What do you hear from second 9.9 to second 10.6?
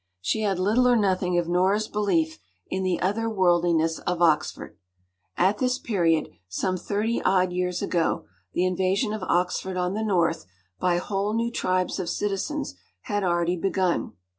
the north